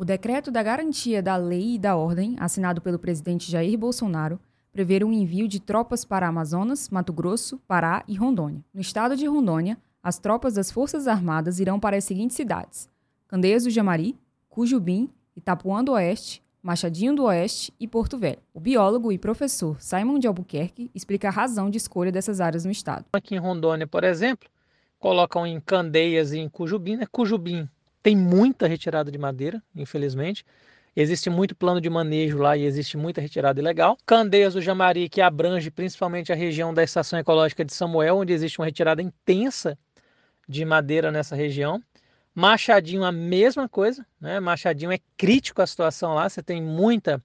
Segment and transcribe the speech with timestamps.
[0.00, 4.38] O decreto da garantia da lei e da ordem, assinado pelo presidente Jair Bolsonaro,
[4.70, 8.64] prevê um envio de tropas para Amazonas, Mato Grosso, Pará e Rondônia.
[8.72, 12.88] No estado de Rondônia, as tropas das Forças Armadas irão para as seguintes cidades:
[13.26, 14.16] Candeias do Jamari,
[14.48, 18.38] Cujubim, Itapuã do Oeste, Machadinho do Oeste e Porto Velho.
[18.54, 22.70] O biólogo e professor Simon de Albuquerque explica a razão de escolha dessas áreas no
[22.70, 23.06] estado.
[23.12, 24.48] Aqui em Rondônia, por exemplo,
[24.96, 26.98] colocam em Candeias e em Cujubim.
[26.98, 27.06] Né?
[27.10, 27.68] Cujubim
[28.02, 30.44] tem muita retirada de madeira, infelizmente.
[30.96, 33.96] Existe muito plano de manejo lá e existe muita retirada ilegal.
[34.04, 38.58] Candeias do Jamari, que abrange principalmente a região da Estação Ecológica de Samuel, onde existe
[38.58, 39.78] uma retirada intensa
[40.48, 41.80] de madeira nessa região.
[42.34, 44.04] Machadinho, a mesma coisa.
[44.20, 44.40] Né?
[44.40, 46.28] Machadinho é crítico a situação lá.
[46.28, 47.22] Você tem muita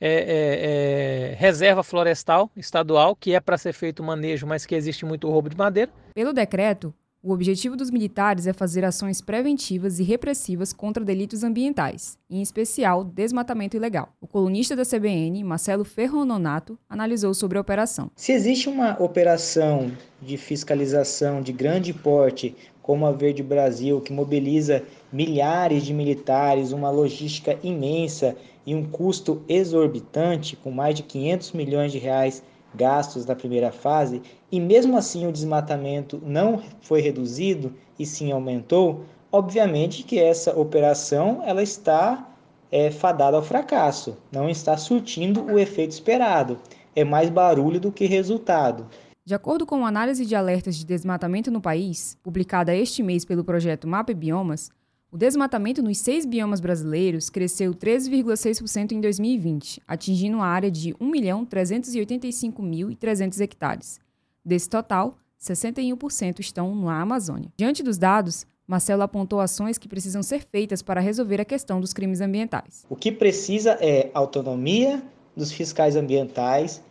[0.00, 5.04] é, é, é, reserva florestal estadual, que é para ser feito manejo, mas que existe
[5.04, 5.90] muito roubo de madeira.
[6.14, 12.16] Pelo decreto, o objetivo dos militares é fazer ações preventivas e repressivas contra delitos ambientais,
[12.30, 14.10] em especial desmatamento ilegal.
[14.20, 18.08] O colunista da CBN, Marcelo Ferrononato, analisou sobre a operação.
[18.14, 19.90] Se existe uma operação
[20.22, 26.88] de fiscalização de grande porte, como a Verde Brasil, que mobiliza milhares de militares, uma
[26.88, 33.34] logística imensa e um custo exorbitante, com mais de 500 milhões de reais gastos na
[33.34, 40.18] primeira fase, e mesmo assim o desmatamento não foi reduzido e sim aumentou, obviamente que
[40.18, 42.28] essa operação ela está
[42.70, 46.58] é, fadada ao fracasso, não está surtindo o efeito esperado.
[46.94, 48.86] É mais barulho do que resultado.
[49.24, 53.44] De acordo com uma análise de alertas de desmatamento no país, publicada este mês pelo
[53.44, 54.70] projeto Mapa Biomas,
[55.10, 63.40] o desmatamento nos seis biomas brasileiros cresceu 13,6% em 2020, atingindo uma área de 1.385.300
[63.40, 63.98] hectares.
[64.44, 67.50] Desse total, 61% estão na Amazônia.
[67.56, 71.94] Diante dos dados, Marcelo apontou ações que precisam ser feitas para resolver a questão dos
[71.94, 72.84] crimes ambientais.
[72.90, 75.02] O que precisa é autonomia
[75.34, 76.82] dos fiscais ambientais,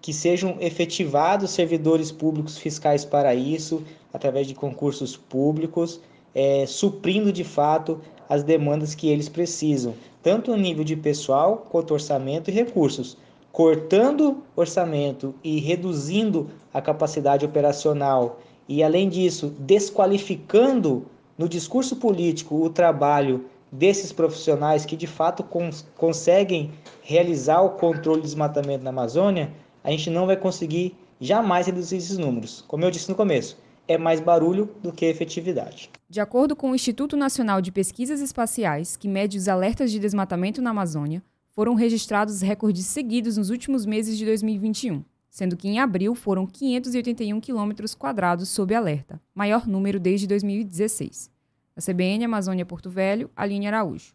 [0.00, 6.00] que sejam efetivados servidores públicos fiscais para isso, através de concursos públicos
[6.34, 11.94] é, suprindo de fato as demandas que eles precisam, tanto no nível de pessoal quanto
[11.94, 13.16] orçamento e recursos.
[13.52, 21.06] Cortando orçamento e reduzindo a capacidade operacional, e além disso, desqualificando
[21.38, 26.72] no discurso político o trabalho desses profissionais que de fato cons conseguem
[27.02, 29.52] realizar o controle do desmatamento na Amazônia,
[29.82, 32.64] a gente não vai conseguir jamais reduzir esses números.
[32.66, 33.56] Como eu disse no começo,
[33.86, 35.90] é mais barulho do que efetividade.
[36.08, 40.62] De acordo com o Instituto Nacional de Pesquisas Espaciais, que mede os alertas de desmatamento
[40.62, 46.14] na Amazônia, foram registrados recordes seguidos nos últimos meses de 2021, sendo que em abril
[46.14, 51.30] foram 581 quilômetros quadrados sob alerta, maior número desde 2016.
[51.76, 54.14] A CBN Amazônia Porto Velho, Aline Araújo.